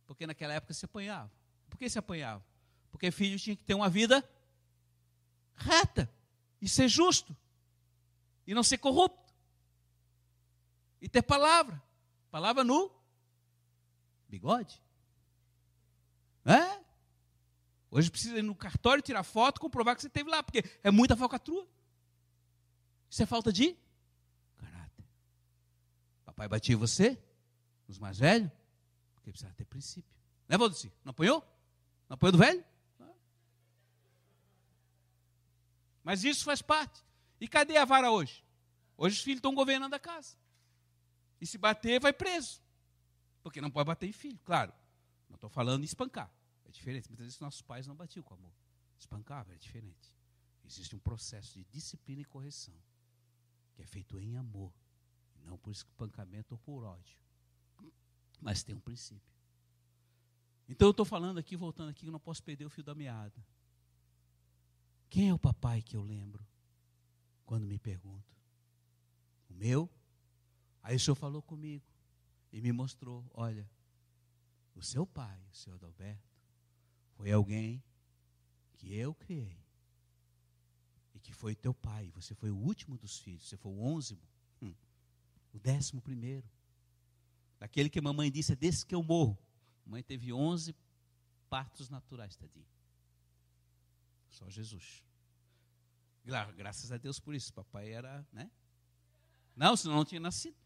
[0.06, 1.32] Porque naquela época se apanhava.
[1.70, 2.44] Por que se apanhava?
[2.90, 4.22] Porque filho tinha que ter uma vida
[5.54, 6.12] reta
[6.60, 7.34] e ser justo
[8.46, 9.32] e não ser corrupto.
[11.00, 11.82] E ter palavra.
[12.30, 12.92] Palavra no
[14.28, 14.82] bigode.
[16.44, 16.79] É?
[17.90, 21.16] Hoje precisa ir no cartório tirar foto, comprovar que você teve lá, porque é muita
[21.16, 21.66] falcatrua.
[23.08, 23.76] Isso é falta de
[24.56, 25.04] caráter.
[26.24, 27.20] Papai batia você,
[27.88, 28.50] os mais velhos,
[29.14, 30.16] porque precisava ter princípio.
[30.48, 30.92] Né, Valdeci?
[31.04, 31.40] Não apanhou?
[32.08, 32.64] Não apanhou do velho?
[36.02, 37.04] Mas isso faz parte.
[37.40, 38.44] E cadê a vara hoje?
[38.96, 40.36] Hoje os filhos estão governando a casa.
[41.40, 42.60] E se bater, vai preso.
[43.42, 44.72] Porque não pode bater em filho, claro.
[45.28, 46.30] Não estou falando em espancar.
[46.70, 47.10] É diferente.
[47.10, 48.54] Muitas vezes nossos pais não batiam com amor.
[48.98, 50.14] Espancava, é diferente.
[50.64, 52.74] Existe um processo de disciplina e correção.
[53.74, 54.72] Que é feito em amor.
[55.44, 57.18] Não por espancamento ou por ódio.
[58.40, 59.34] Mas tem um princípio.
[60.66, 62.94] Então eu estou falando aqui, voltando aqui, que eu não posso perder o fio da
[62.94, 63.44] meada.
[65.10, 66.46] Quem é o papai que eu lembro?
[67.50, 68.32] quando me pergunto.
[69.48, 69.90] O meu?
[70.84, 71.84] Aí o senhor falou comigo
[72.52, 73.68] e me mostrou: olha,
[74.72, 76.29] o seu pai, o senhor Adalberto,
[77.20, 77.84] foi alguém
[78.78, 79.54] que eu criei
[81.14, 82.10] e que foi teu pai.
[82.14, 84.22] Você foi o último dos filhos, você foi o onzimo,
[84.62, 84.74] hum,
[85.52, 86.48] o décimo primeiro.
[87.58, 89.38] Daquele que a mamãe disse, é desse que eu morro.
[89.86, 90.74] A mãe teve onze
[91.50, 92.66] partos naturais, tadinho.
[94.30, 95.04] Só Jesus.
[96.56, 97.52] Graças a Deus por isso.
[97.52, 98.50] Papai era, né?
[99.54, 100.56] Não, senão não tinha nascido.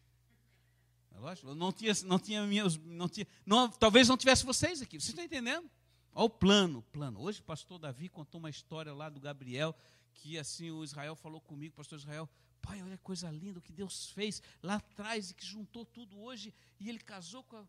[1.10, 2.46] É lógico, não tinha, não tinha
[2.84, 5.00] não tinha, não, talvez não tivesse vocês aqui.
[5.00, 5.68] Vocês estão entendendo?
[6.14, 7.20] Olha o plano, plano.
[7.20, 9.74] Hoje o pastor Davi contou uma história lá do Gabriel,
[10.14, 12.30] que assim o Israel falou comigo, pastor Israel,
[12.62, 16.20] pai, olha que coisa linda o que Deus fez lá atrás e que juntou tudo
[16.20, 17.64] hoje e ele casou com a...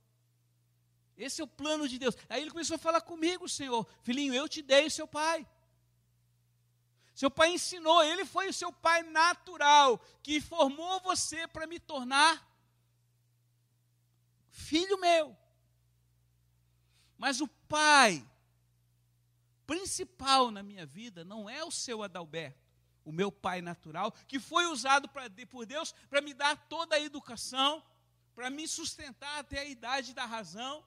[1.17, 2.15] Esse é o plano de Deus.
[2.29, 5.47] Aí ele começou a falar comigo, Senhor, filhinho, eu te dei o seu pai.
[7.15, 12.45] Seu pai ensinou, ele foi o seu pai natural, que formou você para me tornar
[14.51, 15.35] filho meu.
[17.17, 18.23] Mas o pai
[19.65, 22.59] principal na minha vida não é o seu Adalberto,
[23.03, 27.01] o meu pai natural, que foi usado pra, por Deus para me dar toda a
[27.01, 27.83] educação,
[28.33, 30.83] para me sustentar até a idade da razão,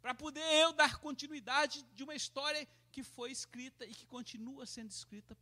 [0.00, 4.90] para poder eu dar continuidade de uma história que foi escrita e que continua sendo
[4.90, 5.36] escrita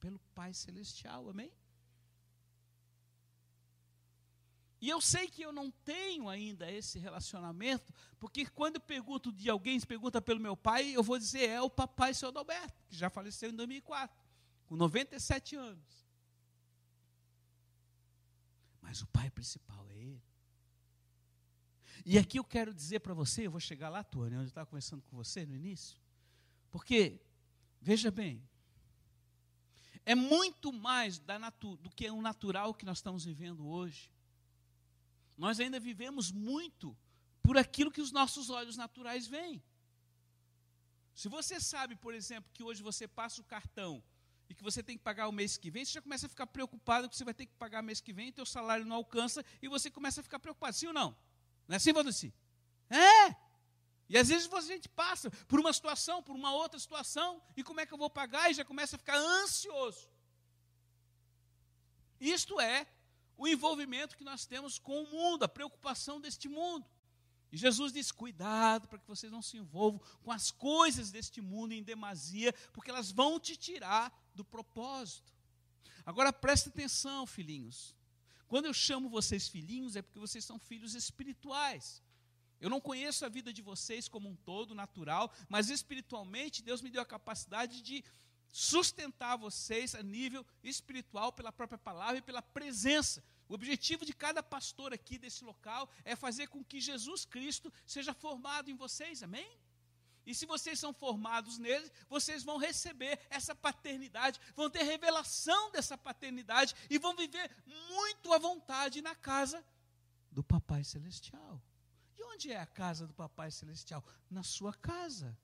[0.00, 1.52] pelo Pai Celestial, amém?
[4.82, 9.48] E eu sei que eu não tenho ainda esse relacionamento, porque quando eu pergunto de
[9.48, 12.96] alguém, se pergunta pelo meu pai, eu vou dizer, é o papai seu Adalberto, que
[12.96, 14.20] já faleceu em 2004,
[14.66, 16.04] com 97 anos.
[18.80, 20.22] Mas o pai principal é ele.
[22.04, 24.66] E aqui eu quero dizer para você, eu vou chegar lá, Tony, onde eu estava
[24.66, 25.96] conversando com você no início,
[26.72, 27.20] porque,
[27.80, 28.42] veja bem,
[30.04, 34.10] é muito mais do que o natural que nós estamos vivendo hoje.
[35.44, 36.96] Nós ainda vivemos muito
[37.42, 39.60] por aquilo que os nossos olhos naturais veem.
[41.20, 44.00] Se você sabe, por exemplo, que hoje você passa o cartão
[44.48, 46.46] e que você tem que pagar o mês que vem, você já começa a ficar
[46.46, 49.44] preocupado que você vai ter que pagar o mês que vem, teu salário não alcança
[49.60, 51.10] e você começa a ficar preocupado, sim ou não?
[51.66, 52.32] Não é assim, Valdeci?
[52.88, 53.34] É!
[54.08, 57.80] E às vezes a gente passa por uma situação, por uma outra situação, e como
[57.80, 58.48] é que eu vou pagar?
[58.48, 60.08] E já começa a ficar ansioso.
[62.20, 62.86] Isto é
[63.42, 66.86] o envolvimento que nós temos com o mundo, a preocupação deste mundo.
[67.50, 71.72] E Jesus diz: cuidado para que vocês não se envolvam com as coisas deste mundo
[71.72, 75.32] em demasia, porque elas vão te tirar do propósito.
[76.06, 77.96] Agora preste atenção, filhinhos.
[78.46, 82.00] Quando eu chamo vocês filhinhos, é porque vocês são filhos espirituais.
[82.60, 86.90] Eu não conheço a vida de vocês como um todo, natural, mas espiritualmente Deus me
[86.90, 88.04] deu a capacidade de
[88.52, 93.24] sustentar vocês a nível espiritual pela própria palavra e pela presença.
[93.52, 98.14] O objetivo de cada pastor aqui desse local é fazer com que Jesus Cristo seja
[98.14, 99.60] formado em vocês, amém?
[100.24, 105.98] E se vocês são formados nele, vocês vão receber essa paternidade, vão ter revelação dessa
[105.98, 107.54] paternidade e vão viver
[107.90, 109.62] muito à vontade na casa
[110.30, 111.62] do Papai Celestial.
[112.16, 114.02] E onde é a casa do Papai Celestial?
[114.30, 115.38] Na sua casa.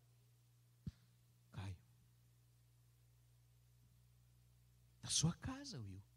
[5.03, 6.08] A sua casa, Will.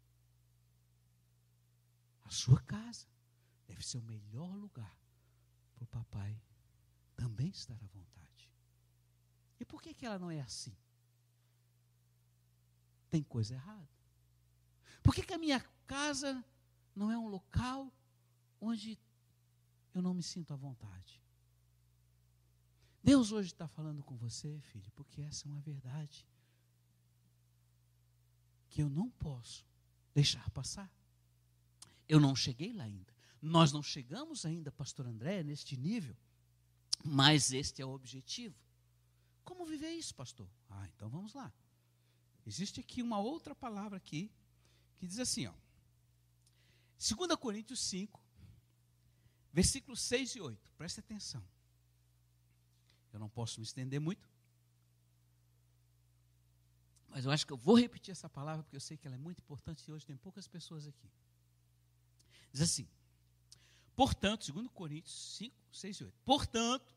[2.32, 3.06] Sua casa
[3.66, 4.98] deve ser o melhor lugar
[5.74, 6.40] para o papai
[7.14, 8.50] também estar à vontade.
[9.60, 10.74] E por que, que ela não é assim?
[13.10, 13.86] Tem coisa errada.
[15.02, 16.42] Por que, que a minha casa
[16.96, 17.92] não é um local
[18.58, 18.98] onde
[19.92, 21.20] eu não me sinto à vontade?
[23.04, 26.26] Deus hoje está falando com você, filho, porque essa é uma verdade
[28.70, 29.66] que eu não posso
[30.14, 30.90] deixar passar.
[32.12, 33.10] Eu não cheguei lá ainda.
[33.40, 36.14] Nós não chegamos ainda, pastor André, neste nível,
[37.02, 38.54] mas este é o objetivo.
[39.42, 40.46] Como viver isso, pastor?
[40.68, 41.50] Ah, então vamos lá.
[42.44, 44.30] Existe aqui uma outra palavra aqui
[44.98, 45.54] que diz assim, ó.
[46.98, 48.22] 2 Coríntios 5,
[49.50, 50.72] versículos 6 e 8.
[50.72, 51.42] Preste atenção.
[53.10, 54.28] Eu não posso me estender muito,
[57.08, 59.18] mas eu acho que eu vou repetir essa palavra porque eu sei que ela é
[59.18, 61.10] muito importante e hoje tem poucas pessoas aqui.
[62.52, 62.88] Diz assim:
[63.96, 66.18] Portanto, segundo Coríntios 5, 6 e 8.
[66.24, 66.94] Portanto,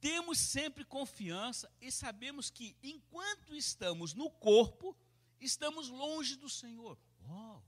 [0.00, 4.96] temos sempre confiança e sabemos que enquanto estamos no corpo,
[5.40, 6.98] estamos longe do Senhor.
[7.28, 7.64] Uau!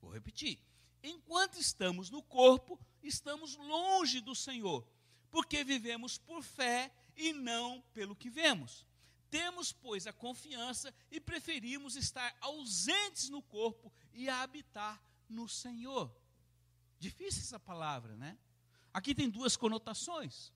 [0.00, 0.58] Vou repetir.
[1.02, 4.86] Enquanto estamos no corpo, estamos longe do Senhor,
[5.30, 8.86] porque vivemos por fé e não pelo que vemos.
[9.30, 16.14] Temos, pois, a confiança e preferimos estar ausentes no corpo e habitar no Senhor.
[16.98, 18.38] Difícil essa palavra, né?
[18.92, 20.52] Aqui tem duas conotações.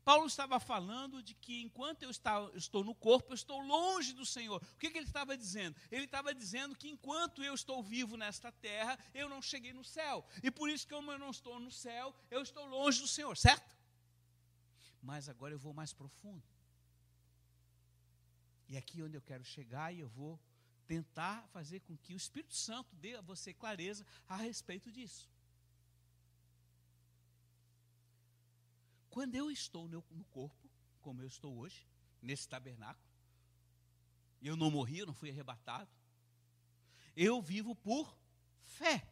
[0.00, 4.60] Paulo estava falando de que enquanto eu, estou no corpo, eu estou longe do Senhor.
[4.60, 5.76] O que, que ele estava dizendo?
[5.90, 10.26] Ele estava dizendo que enquanto eu estou vivo nesta terra, eu não cheguei no céu.
[10.42, 13.76] E por isso, como eu não estou no céu, eu estou longe do Senhor, certo?
[15.02, 16.42] Mas agora eu vou mais profundo.
[18.68, 20.40] E aqui é onde eu quero chegar e eu vou
[20.90, 25.30] tentar fazer com que o Espírito Santo dê a você clareza a respeito disso.
[29.08, 30.68] Quando eu estou no, corpo,
[31.00, 31.86] como eu estou hoje,
[32.20, 33.08] nesse tabernáculo,
[34.42, 35.88] eu não morri, eu não fui arrebatado,
[37.14, 38.18] eu vivo por
[38.64, 39.06] fé.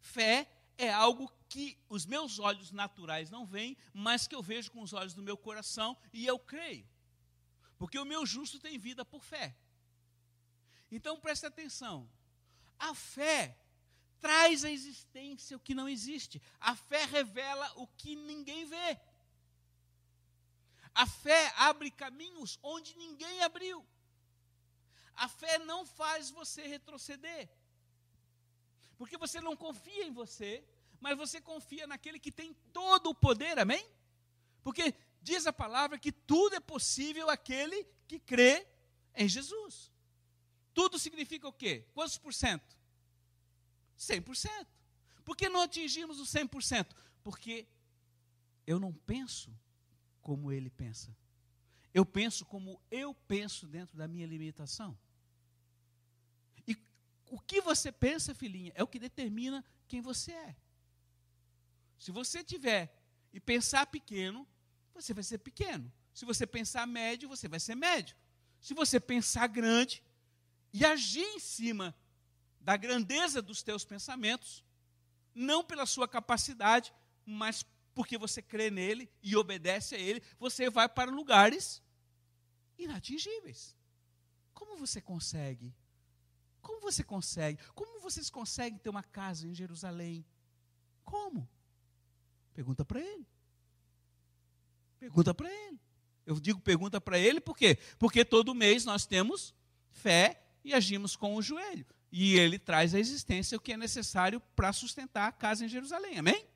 [0.00, 4.80] Fé é algo que os meus olhos naturais não veem, mas que eu vejo com
[4.80, 6.88] os olhos do meu coração e eu creio.
[7.76, 9.54] Porque o meu justo tem vida por fé.
[10.90, 12.08] Então preste atenção.
[12.78, 13.56] A fé
[14.20, 16.40] traz à existência o que não existe.
[16.60, 18.98] A fé revela o que ninguém vê.
[20.94, 23.86] A fé abre caminhos onde ninguém abriu.
[25.14, 27.48] A fé não faz você retroceder.
[28.96, 30.64] Porque você não confia em você,
[31.00, 33.88] mas você confia naquele que tem todo o poder, amém?
[34.62, 38.66] Porque diz a palavra que tudo é possível aquele que crê
[39.14, 39.92] em Jesus.
[40.78, 41.84] Tudo significa o quê?
[41.92, 42.78] Quantos por cento?
[43.98, 44.64] 100%.
[45.24, 46.94] Por que não atingimos o 100%?
[47.20, 47.66] Porque
[48.64, 49.52] eu não penso
[50.22, 51.12] como ele pensa.
[51.92, 54.96] Eu penso como eu penso dentro da minha limitação.
[56.64, 56.76] E
[57.26, 60.56] o que você pensa, filhinha, é o que determina quem você é.
[61.98, 62.96] Se você tiver
[63.32, 64.46] e pensar pequeno,
[64.94, 65.92] você vai ser pequeno.
[66.14, 68.16] Se você pensar médio, você vai ser médio.
[68.60, 70.04] Se você pensar grande
[70.72, 71.94] e agir em cima
[72.60, 74.64] da grandeza dos teus pensamentos,
[75.34, 76.92] não pela sua capacidade,
[77.24, 81.82] mas porque você crê nele e obedece a ele, você vai para lugares
[82.78, 83.76] inatingíveis.
[84.54, 85.74] Como você consegue?
[86.60, 87.60] Como você consegue?
[87.74, 90.24] Como vocês conseguem ter uma casa em Jerusalém?
[91.04, 91.48] Como?
[92.52, 93.26] Pergunta para ele.
[94.98, 95.80] Pergunta para ele.
[96.26, 97.78] Eu digo pergunta para ele por quê?
[97.98, 99.54] Porque todo mês nós temos
[99.90, 101.86] fé e agimos com o joelho.
[102.10, 106.18] E ele traz à existência o que é necessário para sustentar a casa em Jerusalém.
[106.18, 106.46] Amém?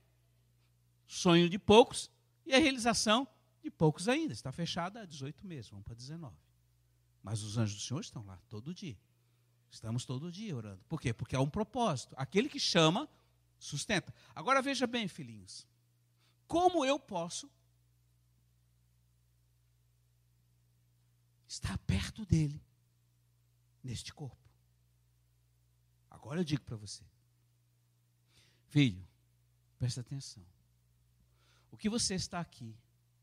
[1.12, 2.10] sonho de poucos
[2.46, 3.28] e a realização
[3.62, 4.32] de poucos ainda.
[4.32, 6.34] Está fechada há 18 meses, vamos para 19.
[7.22, 8.98] Mas os anjos do Senhor estão lá todo dia.
[9.70, 10.82] Estamos todo dia orando.
[10.88, 11.12] Por quê?
[11.12, 12.14] Porque há um propósito.
[12.18, 13.08] Aquele que chama,
[13.58, 14.12] sustenta.
[14.34, 15.66] Agora veja bem, filhinhos.
[16.46, 17.50] Como eu posso
[21.46, 22.60] estar perto dele
[23.82, 24.36] neste corpo?
[26.10, 27.04] Agora eu digo para você.
[28.68, 29.06] Filho,
[29.78, 30.44] presta atenção.
[31.70, 32.76] O que você está aqui,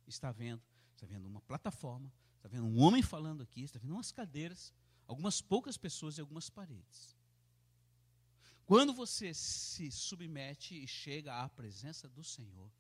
[0.06, 0.62] está vendo,
[0.94, 4.74] está vendo uma plataforma, está vendo um homem falando aqui, está vendo umas cadeiras,
[5.08, 7.16] algumas poucas pessoas e algumas paredes.
[8.66, 12.72] Quando você se submete e chega à presença do Senhor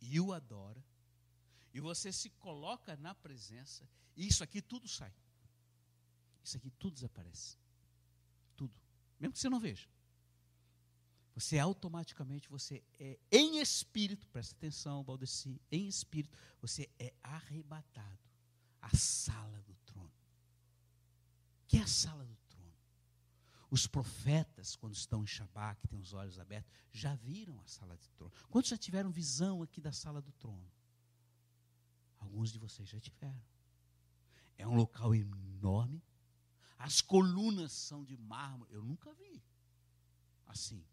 [0.00, 0.84] e o adora,
[1.72, 5.12] e você se coloca na presença, isso aqui tudo sai.
[6.44, 7.56] Isso aqui tudo desaparece.
[8.54, 8.74] Tudo.
[9.18, 9.88] Mesmo que você não veja.
[11.34, 18.20] Você automaticamente, você é em espírito, presta atenção, Baldeci, em espírito, você é arrebatado
[18.80, 20.12] à sala do trono.
[21.66, 22.72] Que é a sala do trono?
[23.68, 27.96] Os profetas, quando estão em Shabá, que têm os olhos abertos, já viram a sala
[27.96, 28.32] do trono.
[28.48, 30.70] Quantos já tiveram visão aqui da sala do trono?
[32.20, 33.42] Alguns de vocês já tiveram.
[34.56, 36.00] É um local enorme.
[36.78, 38.72] As colunas são de mármore.
[38.72, 39.42] Eu nunca vi
[40.46, 40.84] assim.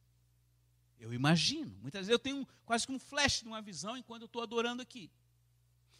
[1.00, 1.76] Eu imagino.
[1.82, 4.82] Muitas vezes eu tenho quase que um flash de uma visão enquanto eu estou adorando
[4.82, 5.12] aqui.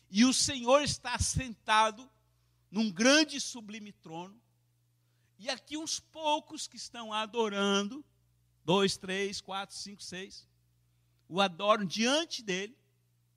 [0.10, 2.10] E o Senhor está sentado
[2.70, 4.40] num grande e sublime trono.
[5.40, 8.06] E aqui uns poucos que estão adorando,
[8.64, 10.48] dois, três, quatro, cinco, seis,
[11.28, 12.78] o adoram diante dele,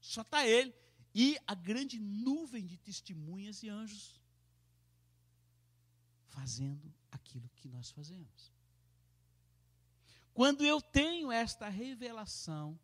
[0.00, 0.74] só está ele,
[1.14, 4.20] e a grande nuvem de testemunhas e anjos
[6.34, 8.52] fazendo aquilo que nós fazemos.
[10.32, 12.78] Quando eu tenho esta revelação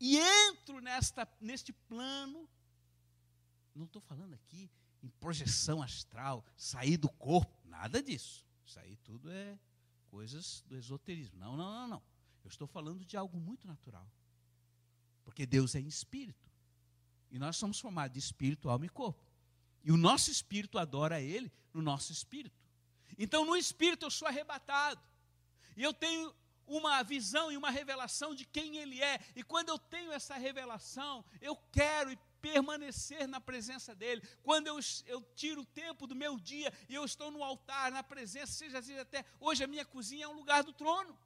[0.00, 2.48] e entro nesta, neste plano,
[3.74, 4.68] não estou falando aqui
[5.02, 8.44] em projeção astral, sair do corpo, nada disso.
[8.66, 9.58] Isso aí tudo é
[10.08, 11.38] coisas do esoterismo.
[11.38, 12.02] Não, não, não, não.
[12.42, 14.10] Eu estou falando de algo muito natural.
[15.24, 16.50] Porque Deus é em espírito.
[17.30, 19.24] E nós somos formados de espírito, alma e corpo.
[19.84, 22.58] E o nosso espírito adora Ele no nosso espírito.
[23.18, 25.00] Então, no espírito, eu sou arrebatado.
[25.76, 26.34] E eu tenho
[26.66, 29.20] uma visão e uma revelação de quem Ele é.
[29.36, 34.22] E quando eu tenho essa revelação, eu quero permanecer na presença dEle.
[34.42, 38.02] Quando eu, eu tiro o tempo do meu dia e eu estou no altar, na
[38.02, 41.16] presença, seja assim até hoje a minha cozinha é um lugar do trono.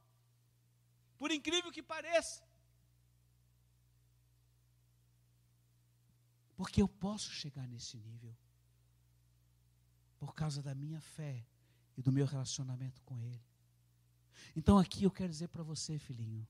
[1.17, 2.43] Por incrível que pareça.
[6.57, 8.35] Porque eu posso chegar nesse nível.
[10.21, 11.45] Por causa da minha fé
[11.97, 13.43] e do meu relacionamento com Ele.
[14.55, 16.47] Então aqui eu quero dizer para você, filhinho,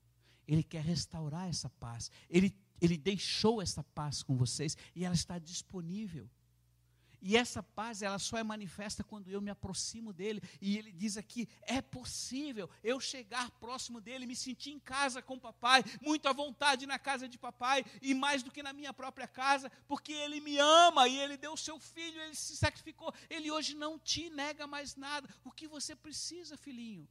[0.47, 2.11] Ele quer restaurar essa paz.
[2.29, 6.29] Ele, ele deixou essa paz com vocês e ela está disponível.
[7.23, 10.41] E essa paz, ela só é manifesta quando eu me aproximo dele.
[10.59, 15.37] E ele diz aqui: é possível eu chegar próximo dele, me sentir em casa com
[15.37, 19.27] papai, muito à vontade na casa de papai, e mais do que na minha própria
[19.27, 23.13] casa, porque ele me ama e ele deu o seu filho, ele se sacrificou.
[23.29, 25.29] Ele hoje não te nega mais nada.
[25.43, 27.07] O que você precisa, filhinho?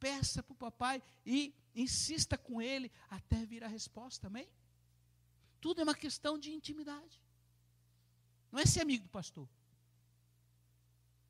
[0.00, 4.48] Peça para o papai e insista com ele até vir a resposta, amém?
[5.60, 7.22] Tudo é uma questão de intimidade.
[8.50, 9.48] Não é ser amigo do pastor.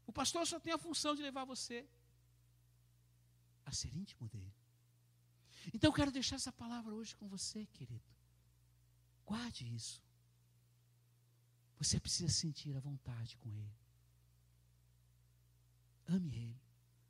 [0.07, 1.87] O pastor só tem a função de levar você
[3.65, 4.55] a ser íntimo dele.
[5.75, 8.11] Então eu quero deixar essa palavra hoje com você, querido.
[9.25, 10.03] Guarde isso.
[11.79, 13.75] Você precisa sentir a vontade com ele.
[16.09, 16.61] Ame ele.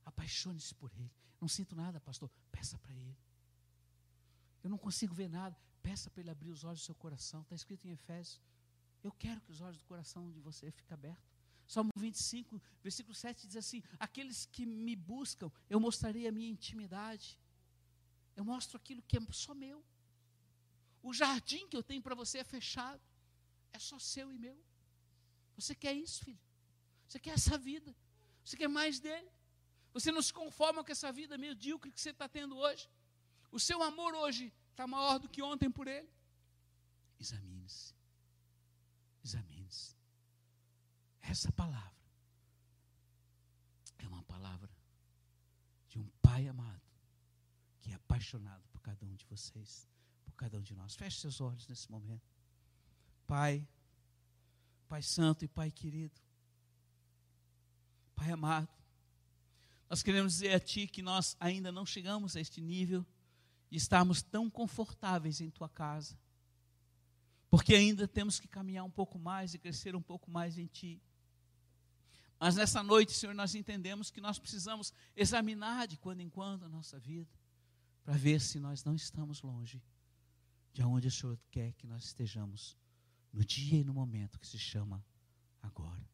[0.04, 1.10] Apaixone-se por ele.
[1.40, 2.30] Não sinto nada, pastor.
[2.52, 3.16] Peça para ele.
[4.62, 5.56] Eu não consigo ver nada.
[5.82, 7.40] Peça para ele abrir os olhos do seu coração.
[7.42, 8.40] Está escrito em Efésios.
[9.02, 11.30] Eu quero que os olhos do coração de você fiquem abertos.
[11.66, 17.38] Salmo 25, versículo 7 diz assim: Aqueles que me buscam, eu mostrarei a minha intimidade.
[18.36, 19.84] Eu mostro aquilo que é só meu.
[21.02, 23.00] O jardim que eu tenho para você é fechado.
[23.72, 24.58] É só seu e meu.
[25.56, 26.40] Você quer isso, filho?
[27.06, 27.94] Você quer essa vida?
[28.44, 29.30] Você quer mais dele?
[29.92, 32.88] Você não se conforma com essa vida medíocre que você está tendo hoje?
[33.50, 36.08] O seu amor hoje está maior do que ontem por ele?
[37.18, 37.99] Examine-se.
[39.24, 39.94] Examine-se.
[41.20, 42.00] Essa palavra
[43.98, 44.70] é uma palavra
[45.88, 46.80] de um pai amado
[47.80, 49.88] que é apaixonado por cada um de vocês,
[50.24, 50.94] por cada um de nós.
[50.94, 52.28] Feche seus olhos nesse momento.
[53.26, 53.66] Pai,
[54.88, 56.20] Pai Santo e Pai querido,
[58.14, 58.68] Pai amado,
[59.88, 63.04] nós queremos dizer a Ti que nós ainda não chegamos a este nível
[63.70, 66.18] de estarmos tão confortáveis em Tua casa
[67.50, 71.02] porque ainda temos que caminhar um pouco mais e crescer um pouco mais em Ti.
[72.38, 76.68] Mas nessa noite, Senhor, nós entendemos que nós precisamos examinar de quando em quando a
[76.68, 77.28] nossa vida,
[78.04, 79.82] para ver se nós não estamos longe
[80.72, 82.78] de onde o Senhor quer que nós estejamos,
[83.32, 85.04] no dia e no momento que se chama
[85.60, 86.08] agora.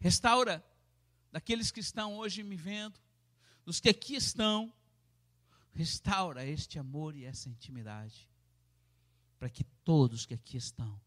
[0.00, 0.64] Restaura
[1.30, 2.98] daqueles que estão hoje me vendo,
[3.64, 4.72] dos que aqui estão,
[5.72, 8.28] restaura este amor e essa intimidade
[9.38, 11.00] para que todos que aqui estão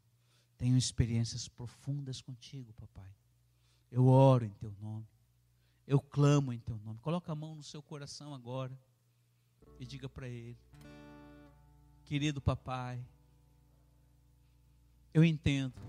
[0.58, 3.10] tenham experiências profundas contigo, papai.
[3.90, 5.08] Eu oro em teu nome.
[5.88, 7.00] Eu clamo em teu nome.
[7.00, 8.78] Coloca a mão no seu coração agora
[9.80, 10.58] e diga para ele:
[12.06, 13.04] Querido papai,
[15.14, 15.82] eu entendo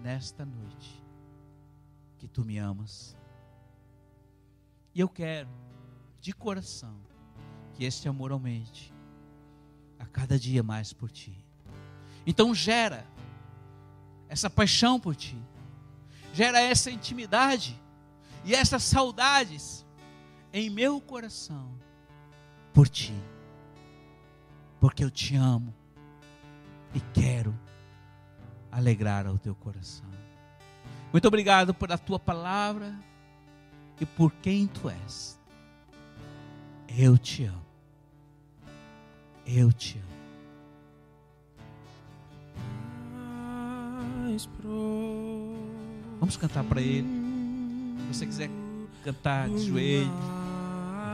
[0.00, 1.02] nesta noite
[2.18, 3.16] que tu me amas.
[4.94, 5.48] E eu quero,
[6.20, 7.00] de coração,
[7.74, 8.92] que este amor aumente
[9.98, 11.47] a cada dia mais por ti.
[12.28, 13.06] Então gera
[14.28, 15.34] essa paixão por ti,
[16.34, 17.80] gera essa intimidade
[18.44, 19.82] e essas saudades
[20.52, 21.72] em meu coração
[22.74, 23.14] por ti,
[24.78, 25.74] porque eu te amo
[26.94, 27.58] e quero
[28.70, 30.10] alegrar o teu coração.
[31.10, 32.94] Muito obrigado por a tua palavra
[33.98, 35.40] e por quem tu és.
[36.94, 37.66] Eu te amo.
[39.46, 40.17] Eu te amo.
[46.20, 47.06] Vamos cantar para Ele.
[48.12, 48.50] Se você quiser
[49.04, 50.12] cantar de joelho,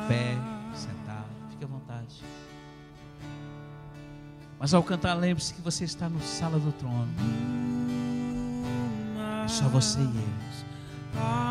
[0.08, 0.34] pé,
[0.74, 2.22] sentado, fique à vontade.
[4.58, 7.08] Mas ao cantar, lembre-se que você está no sala do trono.
[9.44, 11.43] É só você e Ele.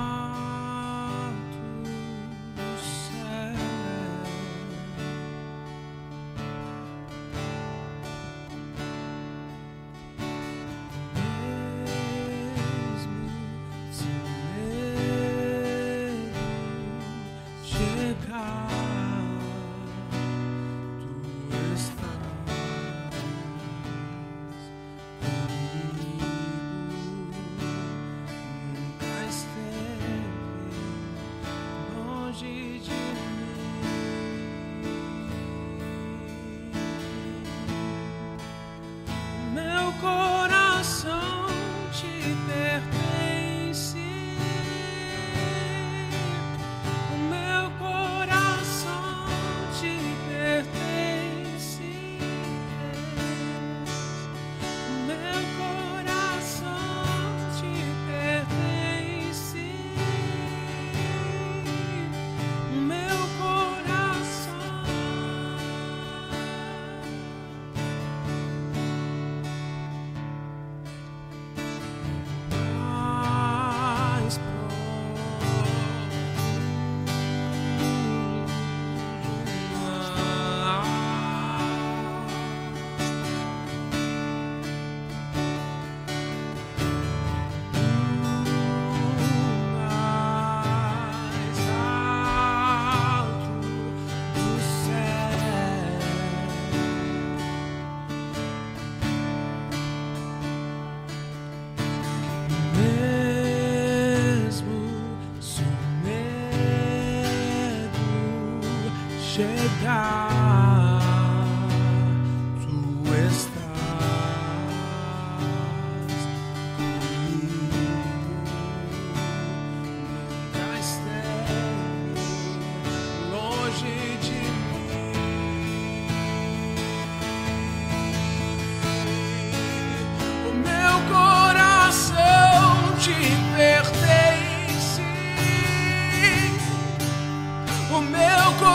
[138.36, 138.73] meu coração.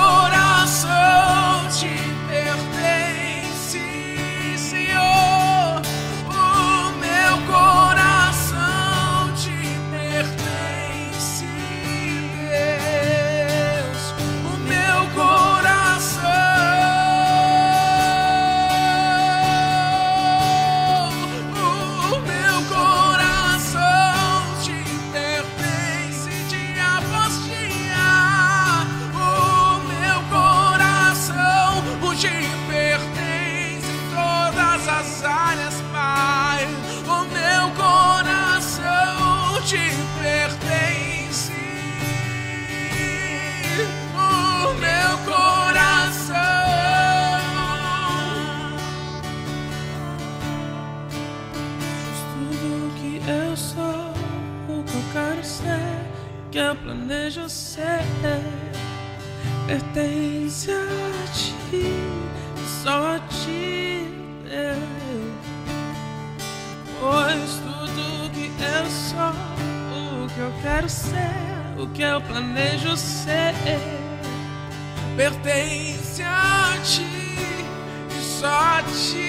[59.93, 61.85] pertence a ti,
[62.83, 64.05] só a ti,
[67.01, 71.33] Pois tudo que eu sou, o que eu quero ser,
[71.79, 73.55] o que eu planejo ser,
[75.17, 77.07] pertence a ti,
[78.21, 79.28] só a ti.